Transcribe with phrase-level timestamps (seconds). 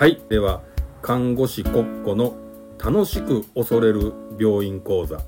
[0.00, 0.62] はいでは
[1.02, 2.34] 看護師国庫の
[2.82, 5.20] 楽しく恐れる病院講座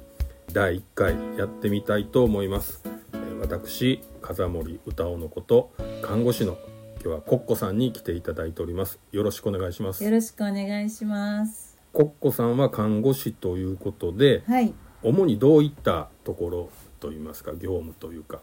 [0.50, 2.80] 第1回やってみたいと思います
[3.12, 6.56] えー私風森歌尾のこと看護師の
[6.94, 11.76] 今日はコッコさんに来ていただいておりますよろしくお願いしますよろしくお願いします。
[11.92, 14.72] コッコさんは看護師ということではい。
[15.02, 18.40] 主にどういったところといいますか業務というか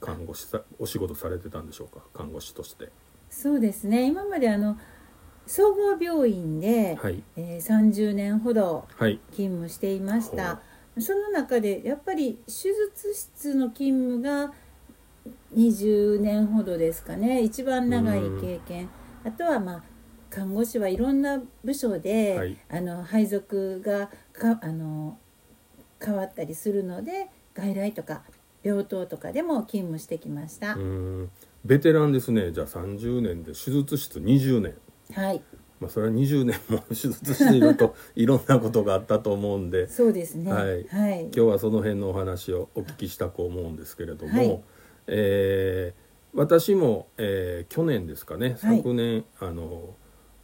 [0.00, 2.88] 看護師さお仕事されてたんでしょうか看護師として
[3.30, 4.08] そうですね。
[4.08, 4.76] 今まであの
[5.48, 10.60] 総合病院で、はいえー、30年ほどはい勤務していました。
[11.00, 14.52] その中でやっぱり手術室の勤務が
[15.56, 17.42] 20年ほどですかね。
[17.42, 18.90] 一番長い経験。
[19.24, 19.82] あとはまあ
[20.28, 25.18] 看護師はいろんな部署で、はいあの配属がかあの
[26.04, 28.22] 変わったりするので外来とか
[28.62, 30.76] 病棟とかでも勤務してきました。
[31.64, 34.74] ベテランですねじゃあ30年で手術室20年
[35.12, 35.42] はい。
[35.80, 40.52] まあそれは20年も 手術していると いろんなことがあったと思うんでそうですね。
[40.52, 41.20] はいはい。
[41.22, 44.60] 今日はその辺のお話をお聞きしたく思うんですけれども、はい
[45.06, 49.94] えー私も、えー去年ですかねはい昨年、あの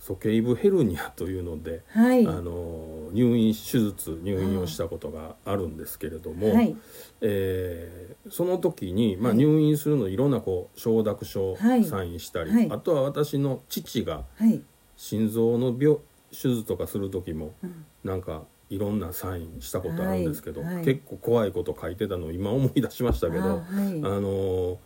[0.06, 2.26] 鼠径部ヘルニアというので、はい。
[2.26, 6.76] あの入院手術入院をしたことがあるんですけれども、はい。
[7.22, 14.62] えーその時に、まあ、はい入院するのいろんなこう承諾書をはいサインしたり、はいあとは私の父がはい。
[14.96, 15.98] 心臓の病
[16.30, 24.78] 手術とかする時もうんなんかいろんなサインしたことあるんですけど、結構怖いこと書いてたのを今思い出しましたけどあの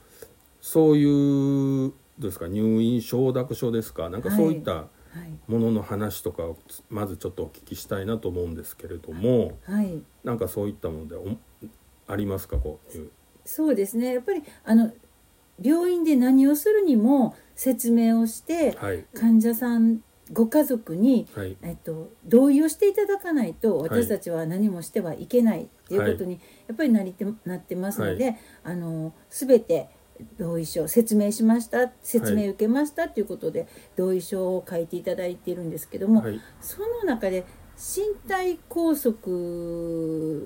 [0.60, 4.97] そういうですか入院承諾書ですかなんかそういったはい。
[5.48, 10.00] ものの話とかをつまずちょっとお聞きしたいなと思うんですけれどもはい。
[10.22, 11.26] なんかそういったものでお
[12.06, 12.58] ありますか？
[12.58, 13.10] こういう。
[13.44, 14.14] そうですね。
[14.14, 14.92] やっぱりあの
[15.60, 29.88] 病院で何をするにも説明をしてはい患者さんご家族にはいえっと、同意をしていただかないとはい私たちは何もしてはいけないっていうことにやっぱりなりてなってますので、はあの全て
[30.38, 36.40] 同意書説明しました説明受けましたっていうことで同意書を書いていただいているんですけども、はい。
[36.60, 37.44] その中で
[37.76, 39.16] 身体拘束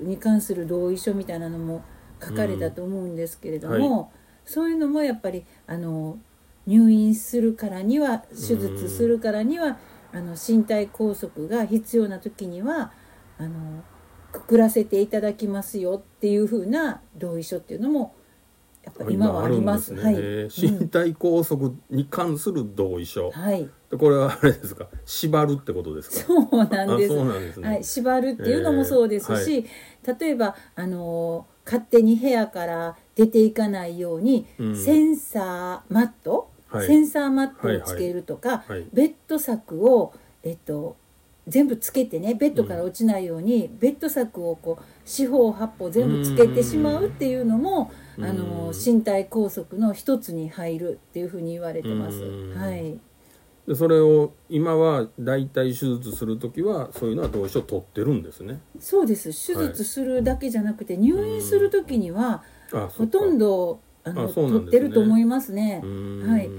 [0.07, 1.83] に関する同意書みたいなのも
[2.23, 6.19] 書かれたと思うんですけれども、うんそういうのもやっぱりあの
[6.67, 9.79] 入院するからには手術するからには、
[10.13, 12.93] あの身体拘束が必要な時には
[13.39, 13.83] あの
[14.31, 18.15] くくらせていただきますよっていうふうな同意書っていうのも
[18.85, 19.87] やっぱり今はあります。
[19.87, 20.03] すね。
[20.03, 24.89] へー身体拘束に関する同意書、うんはい、でこれはあれですか？
[25.07, 26.17] 縛るってことですか？
[26.27, 27.13] そうなんです。
[27.13, 29.67] あそうなんですね、はい、縛るっていうのもそうですし、
[30.21, 34.77] 例えばあの勝手に部屋から出ていかないように、うん。
[34.77, 36.87] センサーマット、はい。
[36.89, 40.97] センサーマットをつけるとか、はいベッド柵を、えっと、
[41.47, 52.19] 全部つけてねベッドから落ちないように、ベッド柵をこう四方八方全部つけてしまうっていうのも、うんあの身体拘束の一つに入るっていうふうに言われてます。
[52.19, 52.59] うん。
[52.59, 52.99] はい。
[53.67, 58.61] でそれを今は大体手術する時はそういうのは同意書取ってるんですね。
[58.81, 59.31] そうです。
[59.31, 62.43] 手術するだけじゃなくて、入院する時には、
[62.73, 64.33] あほとんどあのね。
[64.35, 65.81] 取ってると思いますね。
[66.25, 66.45] ははい。
[66.45, 66.51] や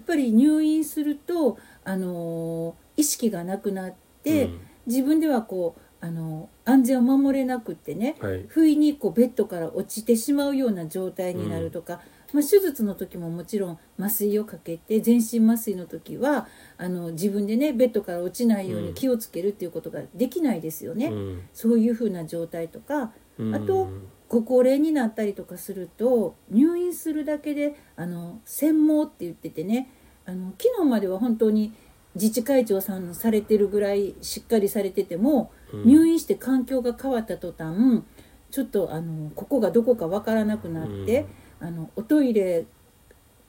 [0.00, 4.50] っぱり入院するとあのー意識がなくなって、
[4.86, 8.44] 自分ではこうあのー安全を守れなくってねはい。
[8.48, 12.00] 不意にこうベッドから落ちてしまうような状態になるとか、
[12.32, 16.48] まあ、手術の時ももちろん麻酔をかけて全身麻酔の時は
[16.78, 21.08] あの自分でねベッドから落ちないように気をつけるっていうことができないですよね。
[21.08, 21.42] うん。
[21.52, 23.54] そういうふうな状態とかうん。
[23.54, 23.88] あと
[24.28, 29.90] ご高齢になったりとかすると入院するだけであの専門って言っててね
[30.24, 31.74] あの昨日までは本当に
[32.14, 35.84] 自治会長さんのされてるぐらいしっかりされてても、うん。
[35.84, 38.02] 入院して環境が変わった途端
[38.50, 41.26] ちょっとあのここがどこかわからなくなって、
[41.60, 42.66] あのおトイレ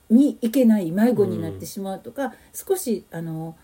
[0.09, 3.55] に行けない迷子になってしまうとか、少しあの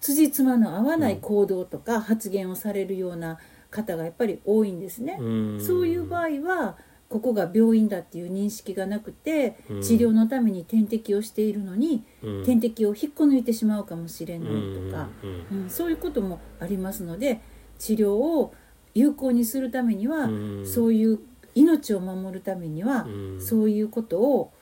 [0.00, 3.38] 辻褄の合わない行動とか発言をされるような
[3.70, 5.18] 方がやっぱり多いんですね。
[5.20, 5.24] う
[5.56, 5.60] ん。
[5.60, 9.82] そういう場合はここが病院だっていう認識がなくてうん。
[9.82, 12.44] 治療のために点滴をしているのにうん。
[12.44, 14.54] 点滴を引っこ抜いてしまうかもしれないと
[14.90, 17.40] か、うんうんそういうこともありますので
[17.78, 18.54] 治療を
[18.94, 20.30] 有効にするためにはう
[20.62, 20.66] ん。
[20.66, 21.20] そういう
[21.54, 23.40] 命を守るためにはうん。
[23.40, 24.52] そういうことを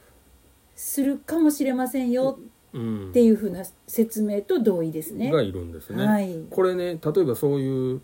[0.75, 2.39] するかもしれませんよ
[2.73, 3.11] うん。
[3.11, 5.31] っていうふうな説明と同意ですね。
[5.31, 6.45] がいるんですね、はい。
[6.51, 8.03] これね例えばそういう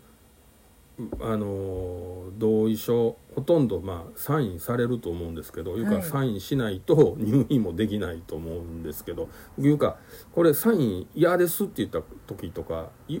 [1.21, 6.03] あの同意書ほとんどまあサインされると思うんですけど、いうかはい。
[6.03, 9.97] サインしないと入院もできないと思うんですけどいうか
[10.33, 13.19] これサイン嫌ですって言った時とかい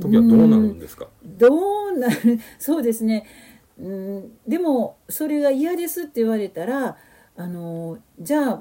[0.00, 1.08] 時はどうなるんですか？
[1.24, 2.40] どうなる？
[2.58, 3.26] そうですね、
[3.78, 6.96] うん、でもそれが嫌ですって言われたら
[7.36, 8.60] あのじゃあ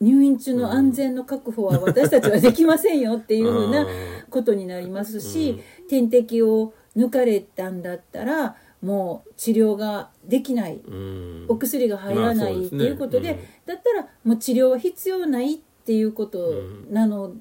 [0.00, 3.84] 入院中の安全の確保は私たちはできませんよっていうふうな
[4.30, 10.76] ことになりますし、点滴を抜かれたんだったらもう治療ができない。
[10.76, 11.46] うん。
[11.48, 12.84] お薬が入らないってまあそうですね。
[12.84, 13.38] いうことで、うん。
[13.66, 16.52] だったらもう治療は必要ないっていうこと
[16.90, 17.34] なの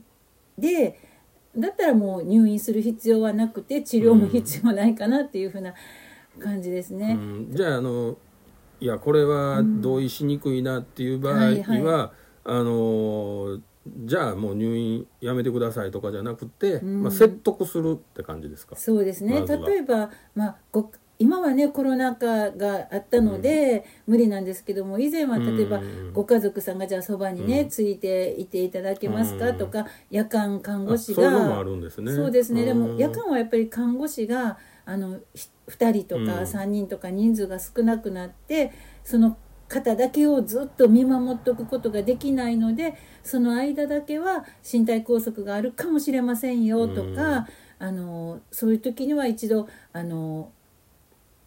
[0.57, 1.00] で、
[1.57, 5.74] だったらもう入院する必要はなくて治療も必要ないかなっていうふうな
[6.39, 7.18] 感じですね。
[7.19, 7.48] うん。
[7.51, 8.18] じゃああの
[8.80, 11.81] いやこれは同意しにくいなっていう場合は、はいはい。
[12.50, 13.59] あの
[14.06, 17.04] じゃあもう入院やめてくださいとかじゃなくて、ん。
[17.04, 18.75] まあ、説得するって感じですか？
[18.75, 26.13] そうですね、ま例えば、まあ、ご今はねコロナ禍があったので、無理なんですけども以前は例えば、うん。
[26.13, 27.69] ご家族さんがじゃあそばにね、うん。
[27.69, 29.57] ついていていただけますか、うん。
[29.57, 32.13] とか夜間看護師あそういうのもがあるんですね。
[32.13, 32.66] そうですね。
[32.66, 32.98] でもうん。
[32.98, 36.30] 夜間はやっぱり看護師があのひ2人とかうん。
[36.44, 38.72] 3人とか人数が少なくなって、
[39.04, 39.38] その
[39.68, 47.48] 方だけをずっと見守っておくことができないのでその間だけは身体拘束があるかもしれませんよとか、
[47.80, 50.52] あのそういう時には一度あの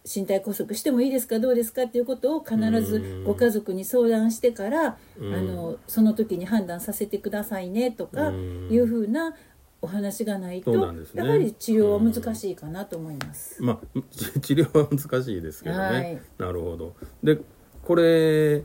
[0.03, 5.33] 身体拘束してもいいですかどうですかっていうことを必ずご家族に相談してから、うん。
[5.35, 8.69] あのその時に判断させてくださいねとかうん。
[8.71, 9.35] いうふうな
[9.81, 10.99] お話がないと、ね。
[11.13, 13.61] やはり治療は難しいかなと思います。
[13.63, 16.21] まあち治療は難しいですけどね、はい。
[16.37, 16.95] なるほど。
[17.23, 17.39] で
[17.83, 18.63] これ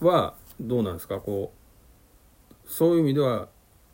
[0.00, 1.18] はどうなんですか？
[1.18, 3.48] こうそういう意味では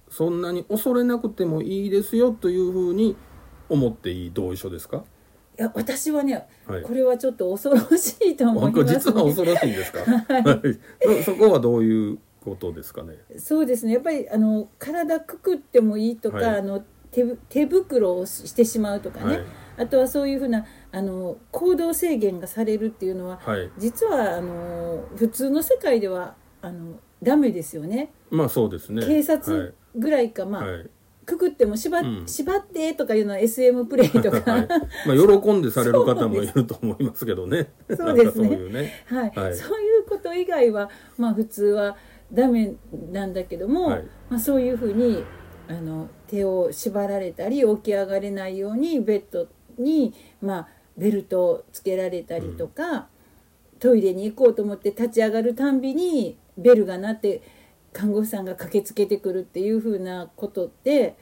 [0.08, 3.16] そんなに恐れなくてもいいですよというふうに
[3.68, 5.04] 思っていい同意書ですか？
[5.58, 6.82] いや私はね、はい。
[6.82, 9.34] これはちょっと恐ろしいと思います、実はね。
[9.34, 13.14] 恐ろしいんですか、 はい、そそこはどういうことですかね？
[13.38, 13.92] そうですね。
[13.94, 16.46] やっぱりあの体くくってもいいとか、はい。
[16.58, 19.44] あの手ぶ手袋をしてしまうとかね、はい
[19.76, 23.70] あとはそういうふうなあの行動制限がされるっていうのははい。
[23.78, 28.12] 実はあの普通の世界ではあのダメですよね。
[28.30, 29.04] まあそうですね。
[29.06, 30.72] 警察ぐらいか、まあ、はい。
[30.78, 30.90] はい
[31.24, 32.24] くくっても縛,、うん。
[32.26, 34.68] 縛ってとかいうのは SM プレイとか、 はい。
[35.06, 37.70] まあ喜んでされる方もいると思いますけどね。
[37.96, 38.48] そうですね。
[38.56, 39.04] ね。
[39.06, 39.32] はい。
[39.34, 39.54] はい。
[39.56, 41.96] そういうこと以外はまあ普通は
[42.32, 42.74] ダメ
[43.10, 44.04] なんだけども、はい。
[44.28, 45.24] まあ、そういうふうに
[45.68, 49.48] あの手を縛られたり起き上がれないようにベッド
[49.78, 53.08] に、まあ、ベルトをつけられたりとか、
[53.80, 57.42] トイレに行こうと思って立ち上がるたんびにベルが鳴って
[57.92, 61.16] 看護師さんが駆けつけてくるっていうふうなことって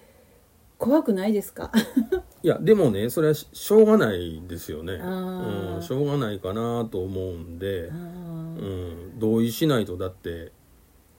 [0.79, 1.73] 怖くないですか？
[2.43, 10.53] いやでもねそれはししょうがないですよね、うん、しょうがないかなと思うんであ、うーん、同意しないとだって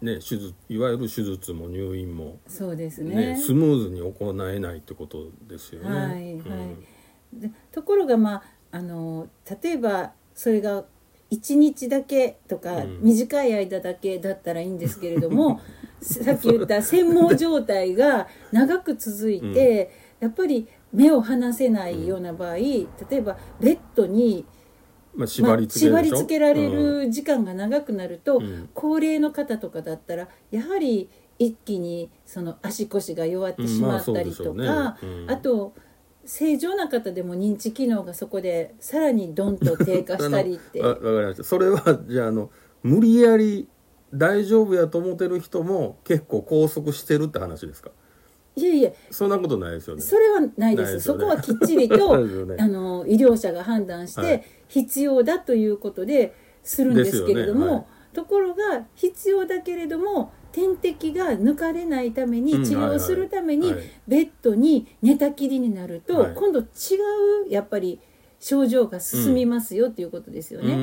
[0.02, 3.16] ね手術いわゆる手術も入院も、そうですね。
[3.16, 3.36] ね。
[3.38, 4.14] スムーズに行
[4.50, 5.90] えないってことですよね。
[5.90, 6.20] はいはい。
[6.20, 6.40] うん。
[6.40, 6.93] で
[7.72, 9.28] ところがまああの
[9.62, 10.86] 例えばそれが
[11.34, 13.00] 1日だけとか、うん。
[13.02, 15.60] 短い間だけだったらいいんですけれども
[16.02, 24.46] さっき言った専門状態が長く続いて、やっぱり目を離せないような場合、例えばベッドに、
[25.16, 28.70] まあ、ま縛あり付けられうんる時間が長くなると、うん。
[28.74, 31.10] 高齢の方とかだったらやはり
[31.40, 34.98] 一気にその足腰が弱ってしまったりとか、
[35.28, 35.74] あと
[36.26, 40.80] 正常な方でも認知機能がそこでさらにドンと低下したりって。
[40.82, 41.44] わわかりました。
[41.44, 42.50] それはじゃああの
[42.82, 43.68] 無理やり
[44.14, 47.92] 大丈夫やと思ってる人も結構拘束してるって話ですか？
[48.56, 50.02] いえいえそんなことないですよね。
[50.02, 50.94] それはないです。
[50.96, 51.00] ね。
[51.00, 52.56] そこはきっちりと ね。
[52.60, 54.40] あの医療者が判断しはい。
[54.40, 57.72] て必要だということでするんですけれども、ね。
[57.74, 57.86] はい。
[58.14, 63.74] ところが必要だけれども点滴が抜かれないためにうん治療するために
[64.08, 66.34] ベッドに寝たきりになると、はい。
[66.36, 66.64] 今度違
[67.48, 68.00] うやっぱり
[68.40, 70.74] 症状が進みますよっていうことですよね。
[70.74, 70.78] う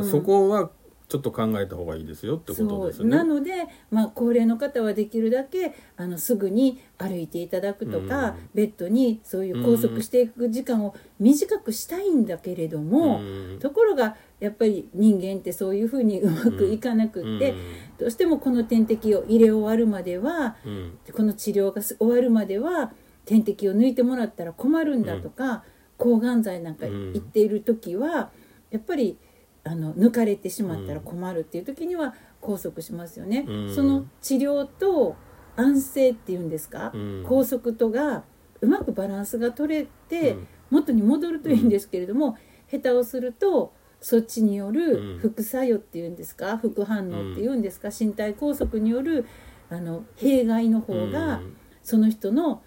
[0.00, 0.10] ん。
[0.10, 0.70] そこは
[1.08, 3.10] ちょっと考えた方がいいですよってことですね。
[3.10, 8.34] なので、まあ、高齢の方はできるだけあのすぐに歩いていただくとか、うん。
[8.54, 13.58] ベッドにそういう拘束していく時間を短くしたいんだけれども、うん。
[13.60, 17.54] ところがやっぱり人間ってそういうふうにうまくいかなくって、
[17.98, 20.72] どうしてもこの点滴を入れ終わるまではうん。
[20.72, 22.92] うんこの治療がす終わるまでは
[23.24, 25.64] 点滴を抜いてもらったら困るんだとか、
[25.96, 28.30] 抗がん剤なんか言っている時は、
[28.70, 29.16] やっぱり
[29.62, 33.46] あの抜かれてしまったら困るっていう時には拘束しますよね。
[33.48, 33.74] うん。
[33.74, 35.16] その治療と
[35.56, 37.24] 安静っていうんですか、うん。
[37.26, 38.24] 拘束とが
[38.60, 40.46] うまくバランスが取れて、うん。
[40.70, 42.36] 元に戻るといいんですけれども、
[42.70, 43.72] 下手をすると
[44.04, 46.58] そっちによる副作用っていうんですか？
[46.58, 49.24] 副反応っていうんですか、身体拘束による
[49.70, 51.40] あの弊害の方が、
[51.82, 52.62] その人の,、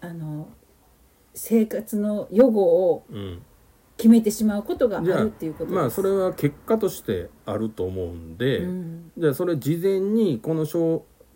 [0.00, 0.48] あの
[1.32, 3.04] 生活の予後を
[3.96, 5.74] 決めてしまうことがあるっていうことです。
[5.76, 10.66] まあそれは結果としてあると思うんで、うん、じゃあそれ事前にこの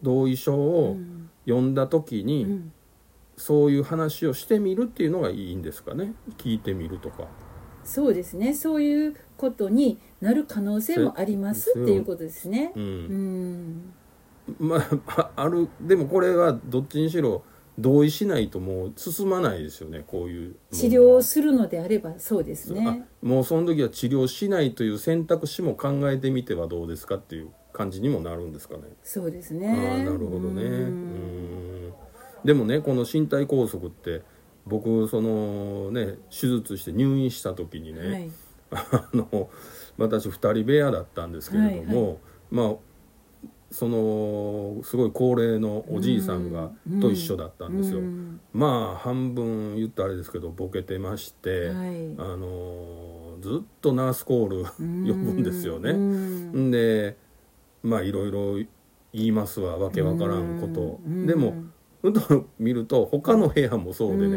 [0.02, 0.96] 同意書を
[1.46, 2.72] 読んだ時に、うん、
[3.36, 6.12] そういう話をしてみるっていうのがいいんですかね？
[6.38, 7.28] 聞いてみるとか。
[7.84, 8.54] そうですね。
[8.54, 12.72] そういうことになる可能性もありますっていうことですね。
[12.76, 13.94] うん、うん。
[14.58, 17.42] まあ あるでもこれはどっちにしろ
[17.78, 20.04] 同意しないともう進まないですよね。
[20.06, 23.06] こういう治療するのであればそうですね。
[23.22, 28.82] もうその時は治療しないという選択肢も考えてみてはどうですかっていう感じにもなるんですかね。
[29.02, 29.68] そうですね。
[29.68, 30.62] あなるほどね。
[30.62, 31.92] うん。
[32.44, 34.22] でもねこの身体拘束って
[34.66, 38.30] 僕そのね手術して入院した時にね、はい、
[38.70, 39.50] あの
[39.98, 42.18] 私2人部屋だったんですけれども、はいはい、
[42.50, 42.74] まあ
[43.72, 48.00] そのすごい高齢のおじいさんが、と一緒だったんですよ、
[48.52, 54.64] まあ半分言ったあれですけどボケてまして、はい、あのずっとナースコール
[55.10, 56.70] 呼ぶんですよね、ん。
[56.70, 57.16] で
[57.82, 58.56] まあいろいろ
[59.14, 59.78] 言いますわ。
[59.78, 61.54] わけわからんこと、でも
[62.02, 64.36] ふと見ると他の部屋もそうでね、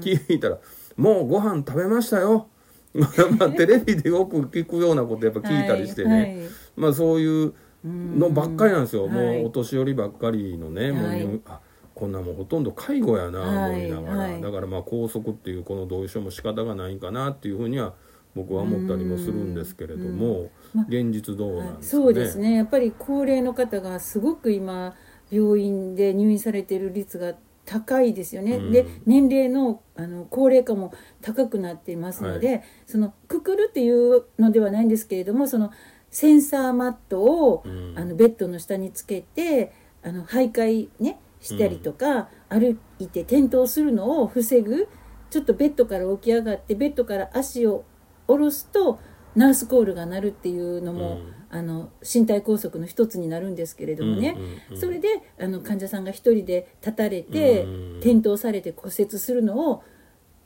[0.00, 0.58] 聞いたら
[0.96, 2.48] 「もうご飯食べましたよ」
[3.38, 7.54] まあテレビでよく聞くようなことやっぱ聞いたりしてね、はいはい、まあそういう
[7.84, 11.60] のばっかりなんですよ、もうお年寄りばっかりのね、もうあ
[11.94, 14.02] こんなもんほとんど介護やな思いな。
[14.02, 17.94] がら、だからまあ拘束っていうこの同意書も仕方がないかなっていうふうには
[18.34, 20.50] 僕は思ったりもするんですけれども、
[20.88, 22.56] 現実どうなんですかね、そうですね。
[22.56, 24.94] やっぱり高齢の方がすごく今
[25.30, 35.72] 病院で入院されている率が高いですよね、うん、で年齢のあの高齢化も高くなっていますので、はい、そのくくるっていうのではないんですけれどもその
[36.10, 44.88] センサーマットを、うん、あのベッドの下につけてあの徘徊ねしたりとか、うん、歩いて転倒するのを防ぐ
[45.30, 47.84] ちょっとベッドから起き上がってベッドから足を
[48.26, 49.00] 下ろすと
[49.34, 54.36] ナースコールが鳴るっていうのも、うん、あの身体拘束の一つになるんですけれどもね、
[54.74, 57.64] それであの患者さんが一人で立たれて、
[58.00, 59.82] 転倒されて骨折するのを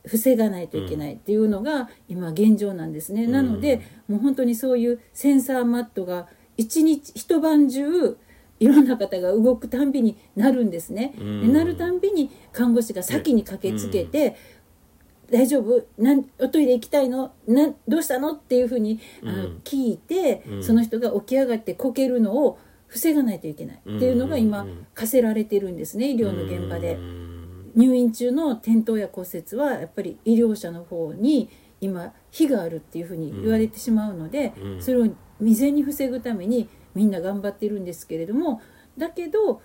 [0.05, 6.27] 防がないといけないっていうのが今現状なんですね、うん、なのでもう本当にそういうセンサーマットが
[6.57, 8.17] 一日一晩中
[8.59, 14.33] いろんな方が動くたんびになるんですね、うん、なるたんびに看護師が先に駆けつけて、うん、
[15.31, 15.85] 大丈夫？
[15.97, 17.33] なんおトイレ行きたいの？
[17.47, 18.33] などうしたの？
[18.33, 23.77] っていうふうに、あの聞いて、その人が起き上がってこけるのを防がないといけない。
[23.77, 26.97] っていうのが今課せられてるんですね医療の現場で。
[27.73, 35.07] 入院中の転倒や骨折はやっぱり医療者の方に今非があるっていうふうに言われてしまうので、うん、それを
[35.39, 38.61] 未然に防ぐためにみんな頑張ってるんですけれども
[38.97, 39.61] だけど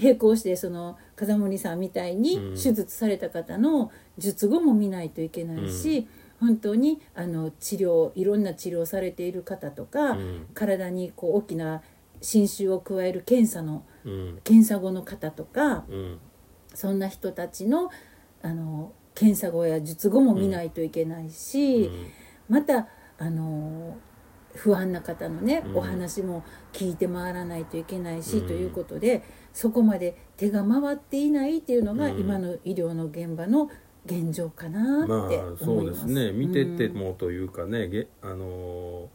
[0.00, 6.08] 並行してその風森さんみたいに手術された方の術後も見ないといけないし、
[6.40, 11.82] うん、本当にあの治療いろんな治療されている方とか、うん、体にこう大きな
[12.20, 13.82] 侵襲を加える検査の、
[14.44, 15.84] 検査後の方とか、
[16.72, 17.90] そんな人たちの
[18.42, 22.06] あの検査後や術後も見ないといけないし、うん、
[22.48, 23.96] またあの
[24.54, 29.22] 不安な方のね、うん、お話も聞いて回らないといけないし、うん、ということで
[29.52, 33.70] そこまで手が回っていないっていうのが、今の医療の現場の
[34.06, 36.32] 現状かなって思いまあ、そうですね。
[36.32, 39.08] 見ててもというかね、あの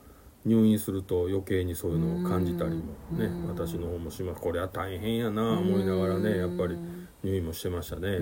[0.46, 4.42] 入院すると余計にそういうのを感じたりもね、私の方もします。
[4.42, 6.78] これは大変やな思いながらねやっぱり。
[7.24, 8.20] 入院もしてましたね。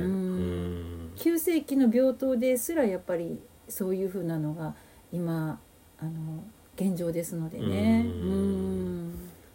[1.15, 4.75] 急性期の病棟ですらやっぱりそういうふうなのが
[5.11, 5.59] 今
[5.99, 6.43] あの
[6.75, 8.05] 現状ですのでね。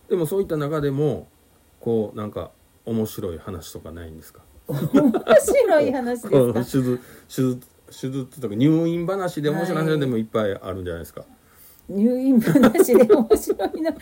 [0.09, 1.29] でもそういった中でも
[1.80, 2.50] こうなんか
[2.87, 4.42] 面白い話とかないんですか？
[4.68, 6.60] 面白い話ですか？
[6.60, 11.20] 手術手術手術とか入院話で面白い話でもいっぱいあるんじゃないですか？
[11.22, 11.30] はい
[11.92, 13.92] 入院話で面白いな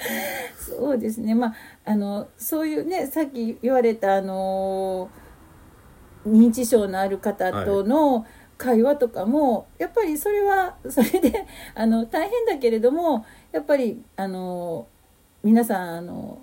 [0.58, 1.54] そうですねまあ
[1.87, 8.26] あのそういうねさっき言われたあのー認知症のある方との
[8.58, 14.87] 会話とかも、やっぱりそれはそれであの大変だけれどもやっぱりあの
[15.42, 16.40] 皆さんあの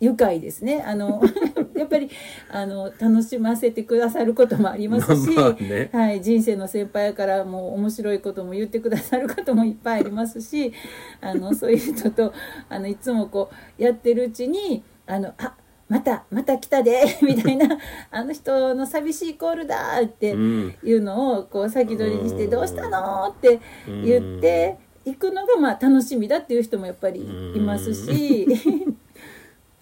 [0.00, 0.82] 愉快ですね。
[0.86, 1.22] あの
[1.76, 2.10] やっぱり
[2.50, 10.72] あの楽しませてくださることもありますし、まあね、はい、人生の先輩からもう面白いことも言ってくださることもいっぱいありますし
[11.20, 12.32] あのそういう人と
[12.68, 15.54] あのいつもこうやってるうちにあのあ
[15.88, 17.78] またまた来たで みたいな
[18.10, 22.50] あの人の寂しいコールだってうんいうのをこう先取りにして「うん。
[22.50, 27.20] どうしたの?」って言って行くのがまあ楽しみだっていう人もやっぱり
[27.54, 28.46] いますし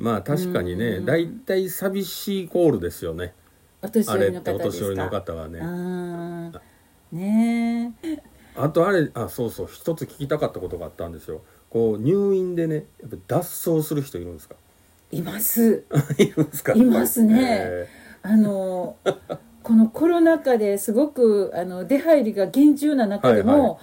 [0.02, 3.35] まあ確かにねうん大体寂しいコールですよね。
[3.80, 4.59] お年あ寄りのれってお。
[4.59, 5.61] 年寄りの方はね。
[7.12, 8.23] ねえ。
[8.56, 11.42] あとあれあそうそう一つ聞きたかったことがあったんですよ。
[11.71, 14.56] こう入院でねやっぱ脱走する人いるんですか？
[15.11, 15.85] います。
[16.18, 16.73] いるんですか？
[16.75, 17.38] いますね。
[17.40, 17.88] え
[18.23, 18.97] あの
[19.62, 23.78] このコロナ禍ですごくあの出入りが厳重な中でも、はいは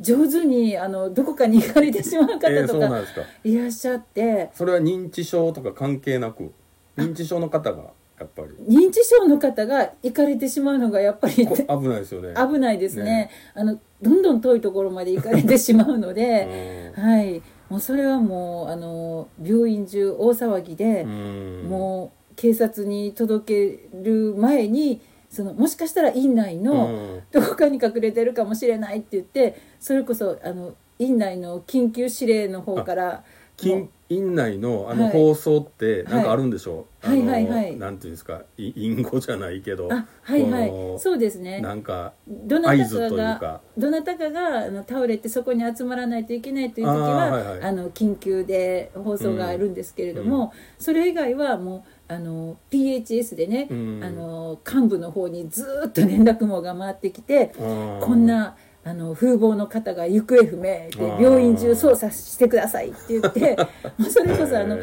[0.00, 3.02] 上手にあのどこかに行かれてしまう方とか
[3.44, 6.52] いらっしゃって、それは認知症とか関係なく
[6.96, 8.48] 認知症の方がやっぱり。
[8.68, 12.34] 認知症の方が行かれてしまうのがやっぱりこ危ないですよね。
[12.34, 13.04] 危ないですね。
[13.04, 13.30] ね。
[13.54, 17.42] あのどんどん遠いところまで行かれてしまうので、 うはい。
[17.68, 21.68] もうそれはもうあの病院中大騒ぎで、ん。
[21.68, 25.00] もう警察に届ける前に
[25.34, 27.22] そのもしかしたら院内の、うん。
[27.30, 33.22] どこかに隠れてるかもしれないって言ってそれこそあの院内の緊急指令の方からも
[33.56, 35.12] 近院内のあのはい。
[35.12, 36.86] 放送ってなんかあるんでしょ？
[37.04, 37.76] う、はいあのはいはい。
[37.76, 38.42] なんていうんですか？
[38.58, 39.88] い隠語じゃないけど。
[39.92, 40.70] あはいはい。
[40.98, 41.60] そうですね。
[41.60, 43.60] なんかどなたかがか。
[43.78, 47.72] どなたかがあの倒れてそこに集まらないといけないという時はあ、はいはい。
[47.72, 54.00] の緊急で放送があるんですけれども、それ以外はもうあの PHS でね、うん。
[54.04, 63.56] あの幹部の方にずーっと連絡網が回ってきて、ここんなあの風貌の方が行方不明で病院中捜査してくださいって言って
[63.96, 64.78] もうそれこそあの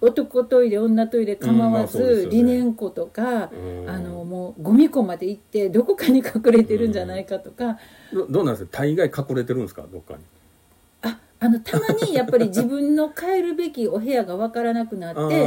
[0.00, 3.90] 男トイレ女トイレ構わず理念庫とか、うん。
[3.90, 7.78] あのもうゴミ庫まで行ってどこかに隠れてるんじゃないかとか、
[8.12, 8.78] どどうなんですか？
[8.78, 9.84] 大概隠れてるんですか？
[9.92, 10.20] どっかに
[11.42, 15.44] ああのたまにやっぱり自分の帰るべきお部屋が分からなくなって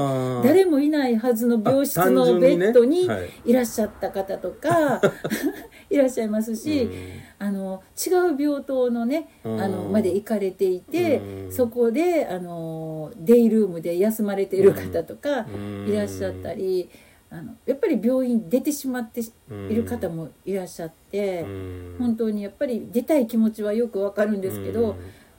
[0.47, 3.29] 誰もいないはずの病室あのベッドにはい。
[3.45, 5.01] いらっしゃった方とか
[5.89, 6.89] いらっしゃいますし。
[7.37, 9.57] あの違う病棟のねあうん。
[9.71, 11.51] のまで行かれていてうん。
[11.51, 15.89] そこであのデイルームで休まれている方とかうん。
[15.89, 16.89] いらっしゃったり
[17.29, 19.69] あのやっぱり病院出てしまってうん。
[19.69, 21.95] いる方もいらっしゃってうん。
[21.99, 24.73] 本当にやっぱり出たい気持ちはよくわかるんですけうん。
[24.73, 24.95] ど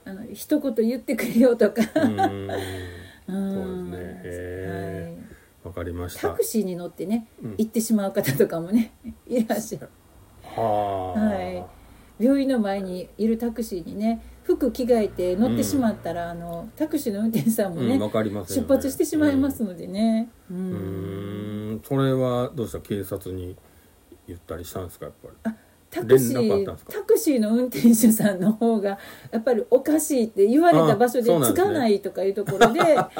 [0.06, 1.82] あの一言言ってくれよとか。
[1.96, 2.20] うん。
[2.20, 2.50] う ん
[3.28, 4.22] そうですね。
[4.24, 5.26] へはい
[5.66, 6.28] わかりました。
[6.30, 7.54] タクシーに乗ってねうん。
[7.58, 8.92] 行ってしまう方とかもね
[9.26, 9.88] いらっしゃる。
[10.44, 11.20] はあ。
[11.20, 11.64] はい。
[12.24, 18.68] 病院の前にいるタクシーにね服着替えて乗ってしまったら、あのタクシーの運転手さんもね、うんわかりますよね。
[18.68, 20.28] 出発してしまいますのでね。
[20.50, 21.80] ううん。
[21.84, 22.78] それはどうした？
[22.80, 23.56] 警察に
[24.28, 25.06] 言ったりしたんですか？
[25.06, 25.56] やっぱり
[26.00, 28.98] タクシータクシーの運転手さんの方が
[29.30, 33.10] やっぱりおかしいって言われた場所でつかないとかいうところで あ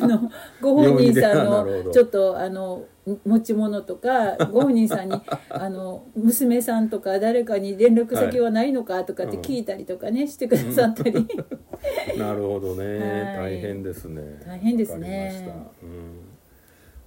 [0.00, 0.30] の
[0.60, 2.84] ご本人さんのちょっとあの
[3.24, 11.12] 持ち物とかご本人さんに あの娘さんとか誰かに連絡先はないのかとかって聞いたりとかね、してくださったり。
[12.16, 13.54] なるほどね、はい。
[13.54, 14.40] 大変ですね。
[14.46, 15.44] 大変ですね。
[15.48, 16.10] まうん、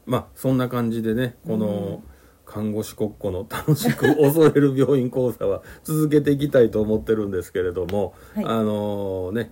[0.05, 2.03] まあそんな感じでねこの
[2.45, 8.45] 看護師国庫の楽しく恐れる病院講座は続けていきたいと思ってるんですけれども、はい。
[8.45, 9.51] あのね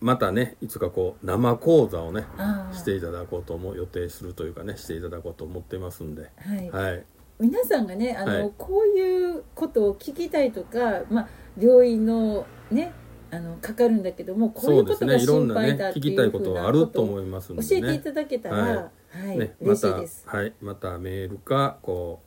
[0.00, 2.26] またねいつかこう生講座をね
[2.72, 6.30] していただこうとも予定するというかねしていただこうと思ってますんで。
[6.36, 6.70] はい。
[6.70, 7.04] はい。
[7.40, 8.52] 皆さんがねあの、はい。
[8.58, 12.92] こういうことを聞きたいとか、まあ、病院のね
[13.30, 15.60] あのかかるんだけどもこういそうことが心ねいろんなね。
[15.68, 19.88] 配だって聞きたいこというふうなはあるとことを思いますんで教えていねただけたら、ははいね、また。
[19.88, 22.20] はい、またメールかこ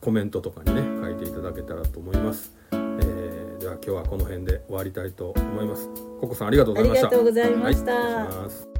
[0.00, 3.22] うコメントとかにね書いていただけたらと思います、えー
[3.62, 5.88] では今日はこの辺で終わりたいと思います。
[6.20, 7.06] ココさんありがとうございました。
[7.06, 7.94] ありがとうございました。
[7.94, 8.71] はい、